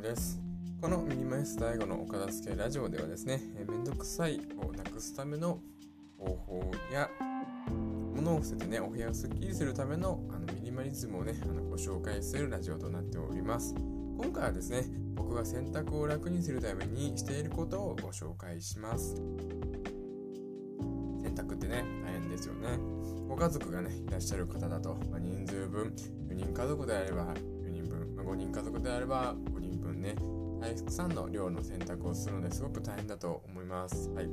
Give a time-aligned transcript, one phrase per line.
[0.00, 0.40] です。
[0.80, 5.58] このミニマリスト DAIGO のお片付けラジオではですねめんどくさいをなくすための
[6.16, 7.10] 方法や
[8.14, 13.74] 物を捨ててねお部屋をすっきりするためのあのミニマリズムをねあのご紹介するラジオとなっております。
[13.74, 14.84] 今回はですね
[15.14, 19.16] 僕が洗濯を楽にするためにしていることをご紹介します。
[21.22, 22.78] 洗濯ってね大変ですよね。
[23.28, 25.92] ご家族がねいらっしゃる方だと、まあ、人数分
[26.28, 27.34] 4人家族であれば
[28.28, 30.14] 5人家族であれば5人分ね
[30.60, 34.10] たくさんの量の選択をするのですごく大変だと思います。
[34.10, 34.28] はい、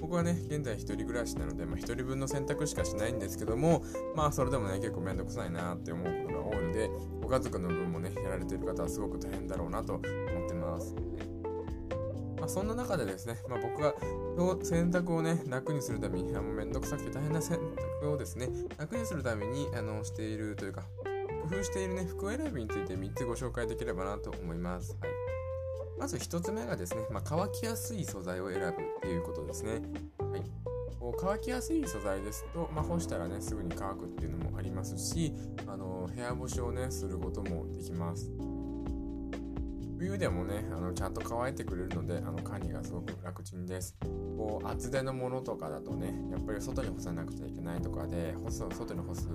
[0.00, 3.82] 僕はね現在1人暮らしなので、まあ、1人分の選択しかしないんですけども
[4.16, 10.02] まあそれでもね結構めんどくさいなって思うことが多いのでご家族の分もねやられてる方はすごく大変だろうなと思っ
[10.48, 10.94] てます。
[12.38, 13.94] まあ、そんな中でですね、まあ、僕が
[14.64, 17.58] 選択をね楽にするためにあのめんどくさくて大変な選
[18.00, 18.48] 択をですね
[18.78, 20.84] 楽にするためにあのしているというか
[21.48, 24.98] 工夫しているね、服選びについて3つご紹介できればなと思います。
[25.00, 25.10] はい、
[25.98, 29.80] まず1つ目がですね、まあ、乾きやすい素材を選ぶっていうことですね。
[30.18, 30.42] はい、
[31.00, 35.32] こう乾きやすい素材ですと、まあ、干したらね、すぐに乾くっていうのもありますし、
[35.66, 38.30] あの部屋干しをね、することもできます。
[39.98, 49.28] 冬でもねあのちゃんと乾いてくれるのであの管理がすごく楽ちんですこう厚手のものとかだとねやっぱり外に干さなくちゃいけないとかで干す外に干す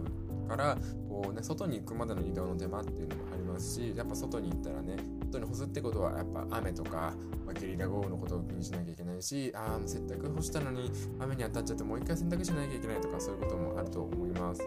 [0.55, 0.77] から
[1.09, 4.97] こうね外に行くまでの移動の手間っていうのもありますしやっぱ外に行ったらね
[5.31, 7.13] 外に干すってことはやっぱ雨とか、
[7.45, 14.61] まあ、ゲリラ豪雨のことを気にしなきゃいけないしあ洗濯干したのに雨に当たっちゃってもう一回洗濯しなきゃいけないとかそういうこともあると思います。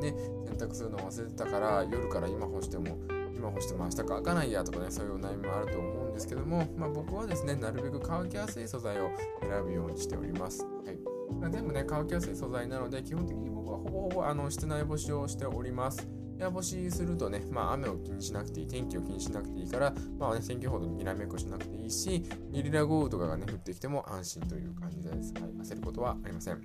[0.00, 0.14] ね
[0.46, 2.96] 洗濯するの忘れてたから夜から今干しても
[3.36, 9.10] 今干しても明日乾かないやとかねそういうお悩みもあると思うんですけども、まあ、僕はですねなるべく乾きやすい素材を
[9.42, 10.64] 選ぶようにしております。
[10.84, 11.17] はい
[11.50, 16.06] 全部ね乾きやすい素材なので基本的に僕はほぼほぼあの室内干しをしております。
[16.06, 25.34] 部屋干しするとね、まあ、雨を気にしなくていい、天気を気にしなくていいから、まあね、天気ほどにらめっこしなくていいし、ゲリラ豪雨とかがね、降ってきても安心という感じです。
[25.34, 26.60] はい、焦ることはありません。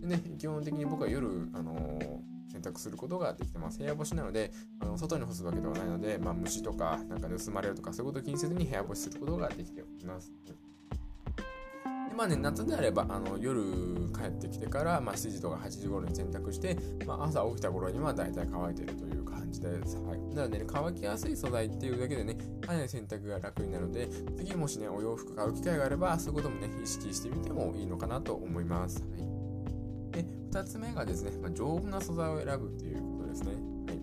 [0.00, 3.78] でね、基本的に僕は夜、あのー選択することができてます。
[3.78, 10.32] 部屋干しなので、あの外に干すわけではないので、まあ、虫とかなんか盗まれるとかそういうことを気にせずに部屋干しすることができております。
[12.18, 13.62] まあね、夏であればあの夜
[14.12, 19.96] 帰ってきてから、まあ、7時とか8時頃に洗濯して、まあ、朝起きた頃には大体乾いてるという感じです。
[19.98, 29.00] はい、なので、ね、乾きやすい素材っていうだけでね、かなり洗濯が楽になるので、次もしね、お洋服買う機会があれば、そういうこともね、意識してみてもいいのかなと思います。
[29.00, 29.28] はい
[30.10, 33.52] で、2つ目がですね、まあ、丈夫な素材を選ぶっていうことですね。
[33.52, 34.00] はい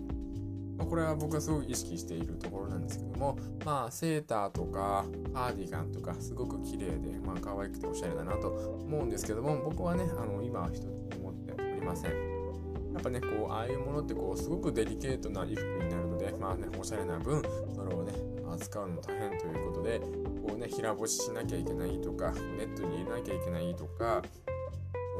[0.78, 12.36] まあ、これは僕がすごく意識しているところなんですけども、まあ、セーターとかカーディガンとかすごく綺麗で、まあ、可愛くておしゃれだなと思うんですけども、僕はね、あの今は一つも持っておりません。
[12.92, 17.42] やっぱね、こう、ああいうものってこう、すごくデリケートな衣服になるので、まあね、おしゃれな分、
[17.74, 18.12] それをね、
[18.50, 24.22] 扱うの大変ということで、こうね、平干ししなきゃいけないとか、ネットに入れなきゃいけないとか、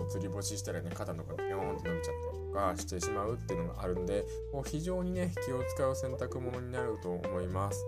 [0.08, 7.84] 釣り干ししたらね肩のがビヨーンって伸びちゃったりかしてしまうっていうのがあるんでこう非常にね気を使う洗濯物になると思います。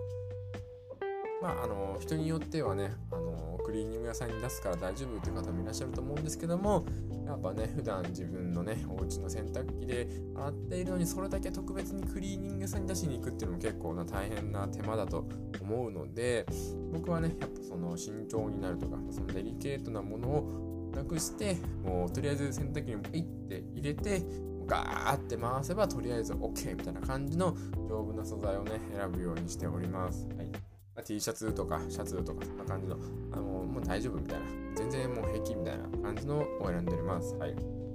[1.41, 6.85] まああの人によってはねあのクリーニング屋さんに出すから大丈夫っていう方もいらっしゃると思うんですけども
[7.25, 15.29] やっぱね普段自分のねお家の洗濯機で洗っているのにそれだけ特別にクリーニング屋さんに出しに行くっていうのも結構な大変な手間だと
[15.61, 16.45] 思うので
[16.91, 24.23] 僕はねやっぱその慎重になるとかそのデリケートなものをなくしてもうとりあえず洗濯機にピッて入れて
[24.69, 27.55] ガーって回せばとりあえず OK みたいな感じの
[27.89, 30.47] 丈夫な素材をね選ぶようにしております、はい。
[30.47, 30.59] ま
[30.99, 32.97] あ、T シャツとかシャツとかそんな感じの
[33.31, 34.45] あのもう大丈夫みたいな。
[34.75, 37.35] 全然もう平気みたいな感じのを選んでおります。
[37.35, 37.88] はい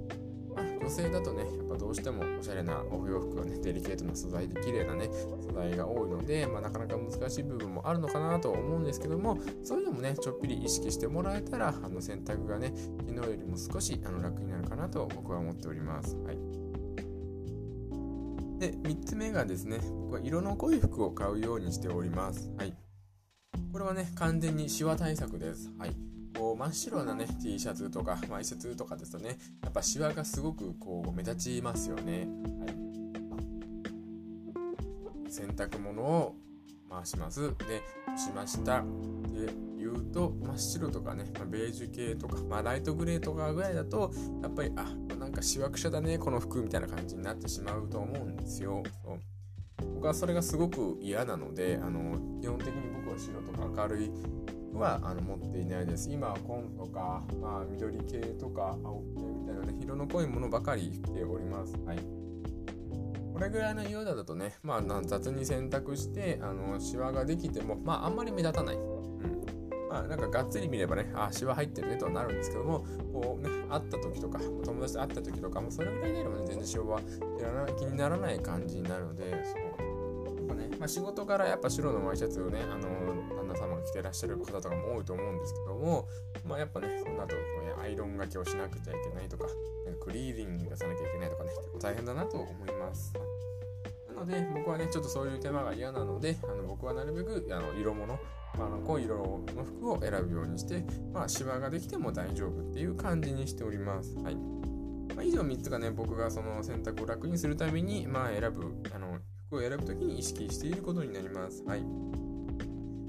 [0.85, 5.09] 女性だとね、やっぱどうしてもおしゃれなお洋服がね、デリケートな素材で綺麗なね、
[5.41, 12.73] 素材が多いので、まあ、なかなか難しい部分もあるのかなと思うんですけども、そういうのもね、ちょっぴり意識してもらえたら、あの洗濯がね、
[13.07, 16.15] 昨日よりも少しあの楽になるかなと僕は思っております。
[16.17, 16.37] はい。
[18.59, 22.51] で、3つ目がですね、僕は色の濃い服を買うようにしております。
[22.57, 22.73] はい。
[23.71, 25.71] これはね、完全にシワ対策です。
[25.77, 26.14] はい。
[26.37, 32.67] こう真っ白なね T シャツとかワイシャツとかですとねやっぱシワがすごくこう目立ちますよね、は
[35.27, 36.35] い、洗濯物を
[36.89, 37.53] 回します。
[37.57, 37.81] で
[38.17, 38.83] しました。
[39.33, 44.11] で言うと真っ白とかね、まあ、ベージュ系とか、まあ、ライトグレーとかぐらいだと
[44.41, 44.83] やっぱりあ
[45.15, 48.83] なんかしわくしゃだねこの服みたいな感じになってしまうと思うんですよ。
[49.03, 49.19] そう。
[49.95, 54.11] 僕はそれがすごく嫌なのであの基本的に僕は白とか明るい
[54.77, 56.09] はあの持っていないです。
[56.09, 61.75] 今は紺とか、まあ、緑系とか青系みたいなね、色の濃いものばかり着ております。
[61.85, 61.99] はい。
[63.33, 68.75] これぐらいの色だとね、まあ、雑に洗濯してあのシワができても、まあ、あんまり目立たない。
[68.75, 68.95] うん
[69.95, 77.01] まあ、なんかがっつり見ればね、あ、シワ入ってるねとはなるんですけども、こうね、会った時とか、友達と会った時とかも、それぐらいであればね、全然シワは
[77.79, 80.35] 気にならない感じになるので、そう。
[80.35, 82.89] やっぱね、まあ、仕事からやっぱ白のワイシャツをね、あの、
[83.85, 86.07] 着てらっしゃる方とかも多いと思うんですけども、
[86.45, 87.35] まあ、やっぱね、その後、
[87.81, 89.45] アイロンがけをしなくちゃいけないとか、
[90.03, 93.13] クリーニングさなきゃいけないとかね、結構大変だなと思います。
[94.07, 98.17] なので、僕はね、ちょっとそういう手間が嫌なので、あの僕はなるべくあの色物、
[98.55, 99.17] あの濃い色
[99.55, 100.83] の服を選ぶようにして、
[101.13, 104.15] まあ、シワができても大丈夫っていう感じにしております。
[104.19, 104.35] はい。
[104.35, 111.63] まあ、以上3つがね、僕がその選択を楽にするために、まあ、選ぶ、あの、服を選ぶときに意識していることになります。
[111.65, 112.24] はい。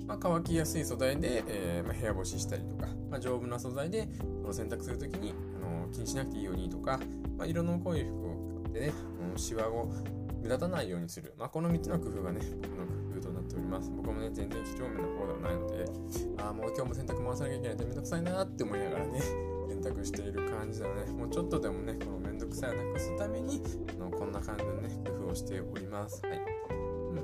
[0.07, 4.09] まあ、乾きやすい素材で、えー、まあ、部屋干ししたりとか、まあ、丈夫な素材で
[4.41, 7.01] その洗濯するときに、あの気にしなくていいようにとか、
[7.37, 8.93] まあ、色の濃い服を買ってね、
[9.25, 9.91] あのシワを
[10.43, 13.91] 目立たないようにする、まあ、この3つの工夫がね僕の工夫となっております。
[13.97, 15.85] 僕もね全然几帳面な方ではないので
[16.43, 19.21] ああもう今日も洗濯回さなきゃいけないってめんどくさいなって思いながらね
[19.69, 23.61] 洗濯している感じなので、もうちょっとでもねこのめんどくさいをなくすために
[23.99, 26.25] あのこんな感じのね工夫をしております。
[26.25, 26.57] はい。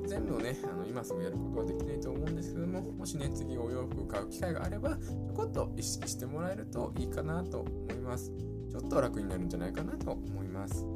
[0.06, 2.21] 全部をねあの今すぐやることはできないと思う
[2.90, 8.32] もしね次お洋服買う機会があればちょこっと意識してもらえるといいかなと思います。
[8.70, 10.88] ちょっと楽になるんじゃないかなと思います、は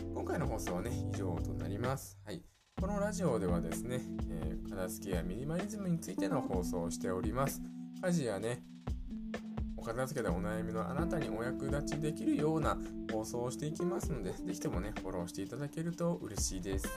[0.00, 2.18] い、今回の放送はね以上となります。
[2.24, 2.42] はい。
[2.80, 4.00] このラジオではですね、
[4.30, 7.62] えー、片付けやミニマリズムについての放送をしております。
[8.02, 8.62] 家事やね
[9.76, 12.78] お片付けでお悩みのあなたにお役立ちできるような
[13.12, 16.88] 放送をしていきますので、ぜひともね、フォローしていただけると嬉しいです。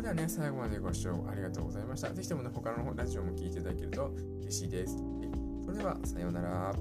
[0.00, 2.12] れではね、最後までご視聴ありがとうございました。
[2.12, 4.10] ぜひともね、他のラジオも聴いていただけると
[4.40, 4.96] 嬉しいです。
[4.96, 5.04] はい、
[5.64, 6.74] それでは、さようなら。